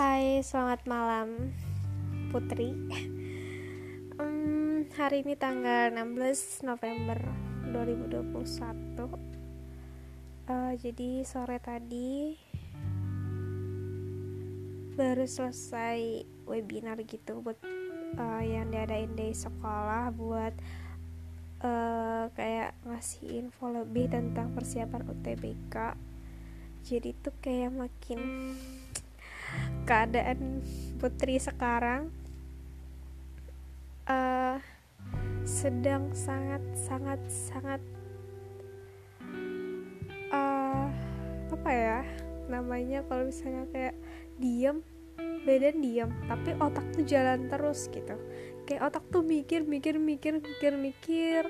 [0.00, 1.52] Hai, selamat malam
[2.32, 2.72] Putri.
[4.16, 7.20] Um, Hari ini tanggal 16 November
[7.68, 8.32] 2021
[10.48, 12.32] uh, Jadi sore tadi
[14.96, 17.60] Baru selesai webinar gitu Buat
[18.16, 20.56] uh, yang diadain di sekolah Buat
[21.60, 25.76] uh, kayak ngasih info lebih tentang persiapan UTBK
[26.80, 28.56] jadi tuh kayak makin
[29.88, 30.62] keadaan
[31.00, 32.12] putri sekarang
[34.06, 34.56] uh,
[35.42, 37.80] sedang sangat sangat sangat
[40.30, 40.86] uh,
[41.50, 42.00] apa ya
[42.46, 43.96] namanya kalau misalnya kayak
[44.38, 44.82] diem
[45.44, 48.16] badan diem tapi otak tuh jalan terus gitu.
[48.68, 51.42] Kayak otak tuh mikir mikir mikir mikir mikir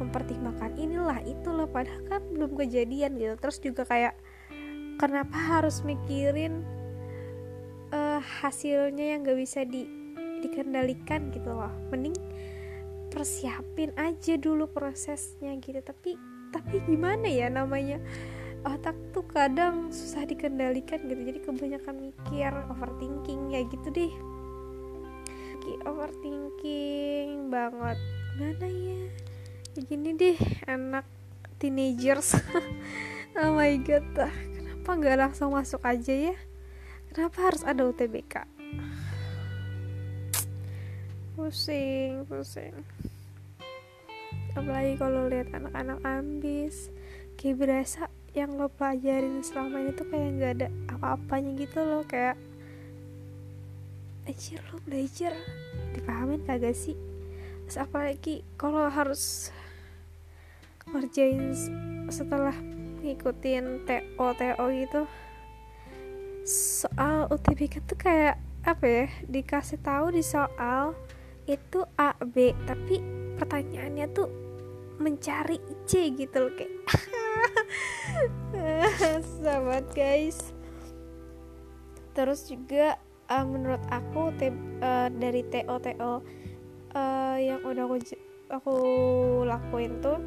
[0.00, 3.34] mempertimbangkan inilah itulah padahal kan belum kejadian gitu.
[3.38, 4.14] Terus juga kayak
[4.98, 6.64] kenapa harus mikirin
[8.42, 9.84] hasilnya yang gak bisa di
[10.44, 11.72] dikendalikan gitu loh.
[11.88, 12.16] Mending
[13.08, 15.80] persiapin aja dulu prosesnya gitu.
[15.80, 16.16] Tapi
[16.52, 18.00] tapi gimana ya namanya?
[18.64, 21.20] Otak tuh kadang susah dikendalikan gitu.
[21.20, 24.12] Jadi kebanyakan mikir overthinking ya gitu deh.
[25.84, 27.98] Overthinking banget.
[28.36, 29.00] Mana ya?
[29.74, 30.38] Gini deh
[30.68, 31.04] anak
[31.60, 32.36] teenagers.
[33.34, 36.38] Oh my god kenapa nggak langsung masuk aja ya
[37.14, 38.54] kenapa harus ada UTBK
[41.34, 42.74] pusing pusing.
[44.54, 46.88] Apalagi kalau lihat anak-anak ambis.
[47.34, 52.38] Kayak berasa yang lo pelajarin selama ini tuh kayak nggak ada apa-apanya gitu loh kayak
[54.30, 55.34] anjir lo belajar.
[55.98, 56.94] Dipahamin kagak sih?
[57.66, 59.50] Terus apalagi kalau harus
[60.86, 61.50] ngerjain
[62.06, 62.54] setelah
[63.02, 65.02] ngikutin TO TO gitu
[66.44, 70.92] soal UTBK tuh kayak apa ya dikasih tahu di soal
[71.48, 73.00] itu A B tapi
[73.40, 74.28] pertanyaannya tuh
[75.00, 76.72] mencari C gitu loh kayak.
[79.40, 80.54] Sahabat guys.
[82.14, 86.12] Terus juga uh, menurut aku te, uh, dari TO TO
[86.94, 87.96] uh, yang udah aku
[88.52, 88.76] aku
[89.48, 90.20] lakuin tuh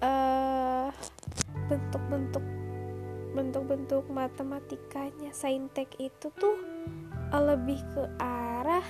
[0.00, 0.88] uh,
[1.68, 2.57] bentuk-bentuk
[3.38, 5.30] bentuk-bentuk matematikanya.
[5.30, 6.58] Saintek itu tuh
[7.30, 8.82] lebih ke arah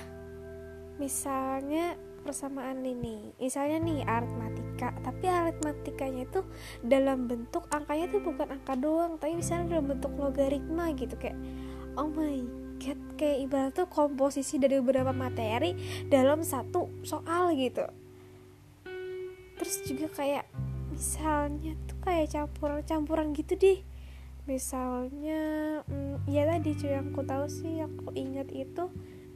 [0.97, 1.93] misalnya
[2.25, 3.37] persamaan ini.
[3.37, 4.89] Misalnya nih aritmatika.
[5.05, 6.41] Tapi aritmatikanya itu
[6.81, 9.21] dalam bentuk angkanya tuh bukan angka doang.
[9.21, 11.13] Tapi misalnya dalam bentuk logaritma gitu.
[11.15, 11.37] Kayak
[11.93, 12.41] oh my
[12.81, 15.77] god kayak ibarat tuh komposisi dari beberapa materi
[16.09, 17.85] dalam satu soal gitu.
[19.59, 20.45] Terus juga kayak
[20.89, 23.79] misalnya tuh kayak campuran campuran gitu deh
[24.49, 25.41] misalnya
[25.85, 28.89] hmm, ya tadi cuy yang aku tahu sih yang aku ingat itu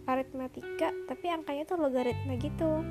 [0.10, 2.82] aritmatika tapi angkanya tuh logaritma gitu.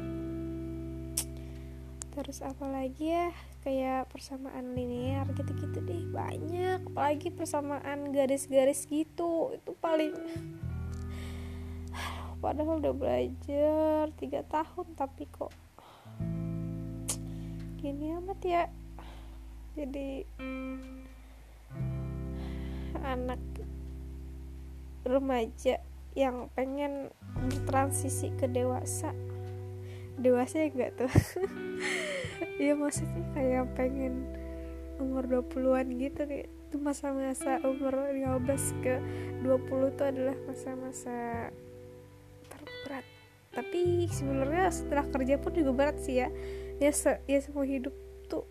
[2.14, 3.34] Terus apalagi ya
[3.66, 6.86] kayak persamaan linear gitu-gitu deh banyak.
[6.94, 10.14] Apalagi persamaan garis-garis gitu itu paling
[12.42, 15.50] padahal udah belajar tiga tahun tapi kok
[17.82, 18.64] gini amat ya.
[19.74, 20.22] Jadi
[23.12, 23.40] anak
[25.04, 25.84] remaja
[26.16, 27.12] yang pengen
[27.48, 29.12] bertransisi ke dewasa.
[30.16, 31.12] Dewasa ya enggak tuh?
[32.58, 34.22] Ya maksudnya kayak pengen
[35.02, 38.94] umur 20-an gitu kayak itu masa-masa umur 15 ke
[39.42, 41.50] 20 tuh adalah masa-masa
[42.46, 43.06] terberat.
[43.50, 46.28] Tapi sebenarnya setelah kerja pun juga berat sih ya.
[46.78, 47.94] Ya se ya semua hidup
[48.30, 48.46] tuh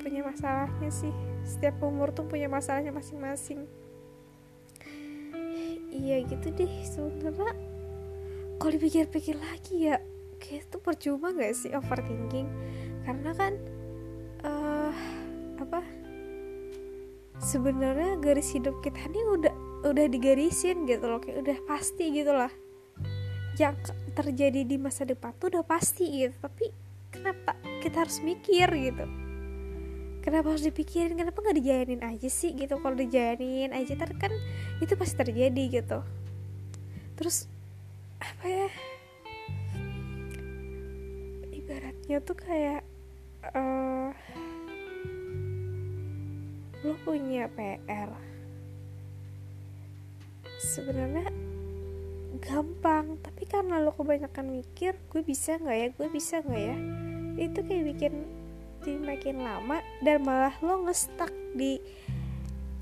[0.00, 1.12] punya masalahnya sih.
[1.44, 3.68] Setiap umur tuh punya masalahnya masing-masing
[5.90, 7.54] iya gitu deh sebenarnya
[8.60, 9.96] kalau dipikir-pikir lagi ya
[10.40, 12.48] kayak itu percuma gak sih overthinking?
[13.04, 13.52] Karena kan
[14.44, 14.92] uh,
[15.60, 15.80] apa
[17.40, 19.54] sebenarnya garis hidup kita ini udah
[19.88, 22.52] udah digarisin gitu loh kayak udah pasti gitu lah.
[23.56, 26.68] Yang terjadi di masa depan tuh udah pasti gitu tapi
[27.08, 29.04] kenapa kita harus mikir gitu
[30.20, 31.16] kenapa harus dipikirin?
[31.16, 32.76] Kenapa nggak dijalanin aja sih gitu?
[32.76, 34.32] Kalau dijalanin aja ter kan
[34.78, 35.98] itu pasti terjadi gitu.
[37.16, 37.48] Terus
[38.20, 38.68] apa ya?
[41.52, 42.84] Ibaratnya tuh kayak
[43.56, 44.12] uh,
[46.80, 48.08] lo punya PR
[50.60, 51.28] sebenarnya
[52.40, 55.88] gampang tapi karena lo kebanyakan mikir gue bisa nggak ya?
[55.96, 56.76] Gue bisa nggak ya?
[57.40, 58.39] Itu kayak bikin
[58.80, 61.76] jadi makin lama dan malah lo ngestak di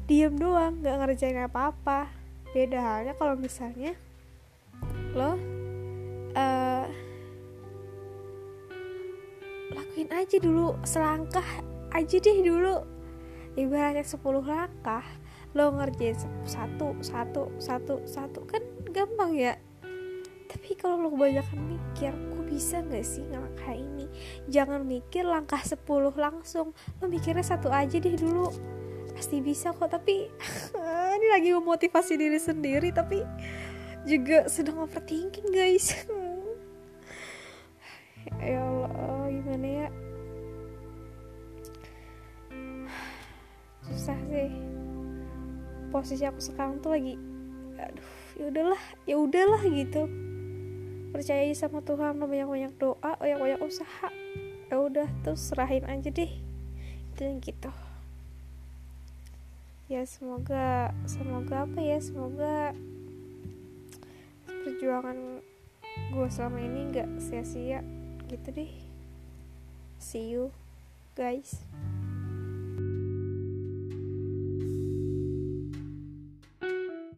[0.07, 2.07] diem doang nggak ngerjain apa-apa.
[2.55, 3.99] Beda halnya kalau misalnya
[5.19, 5.35] lo
[6.39, 6.87] uh,
[9.75, 11.45] lakuin aja dulu selangkah
[11.91, 12.87] aja deh dulu.
[13.59, 15.03] Ibaratnya 10 langkah
[15.59, 16.15] lo ngerjain
[16.47, 18.47] satu satu satu satu.
[18.47, 18.63] Kan
[18.95, 19.59] gampang ya
[20.49, 24.09] tapi kalau lo kebanyakan mikir kok bisa gak sih ngelangkah ini?
[24.49, 25.85] Jangan mikir langkah 10
[26.17, 26.73] langsung.
[26.99, 28.49] Lo mikirnya satu aja deh dulu.
[29.13, 30.33] Pasti bisa kok tapi
[31.21, 33.21] ini lagi memotivasi diri sendiri tapi
[34.09, 35.93] juga sedang overthinking guys.
[38.45, 39.89] Ya Allah gimana ya?
[43.89, 44.53] Susah sih.
[45.89, 47.17] Posisi aku sekarang tuh lagi
[47.79, 50.03] aduh ya udahlah ya udahlah gitu
[51.19, 54.07] percaya sama Tuhan lo banyak banyak doa banyak banyak usaha.
[54.71, 56.31] Ya udah terus serahin aja deh.
[57.11, 57.75] Itu yang gitu.
[59.91, 62.71] Ya semoga semoga apa ya semoga
[64.47, 65.43] perjuangan
[66.15, 67.83] gue selama ini nggak sia-sia.
[68.31, 68.71] Gitu deh.
[69.99, 70.55] See you
[71.19, 71.67] guys